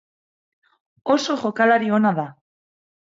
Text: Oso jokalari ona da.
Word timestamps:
Oso 1.15 1.37
jokalari 1.43 1.93
ona 1.99 2.15
da. 2.21 2.27